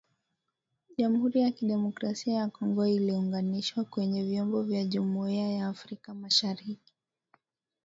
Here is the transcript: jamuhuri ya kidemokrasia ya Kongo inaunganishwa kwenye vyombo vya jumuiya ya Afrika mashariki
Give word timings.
jamuhuri 0.97 1.39
ya 1.41 1.51
kidemokrasia 1.51 2.33
ya 2.33 2.47
Kongo 2.47 2.87
inaunganishwa 2.87 3.83
kwenye 3.83 4.23
vyombo 4.23 4.63
vya 4.63 4.83
jumuiya 4.85 5.49
ya 5.51 5.67
Afrika 5.67 6.13
mashariki 6.13 6.93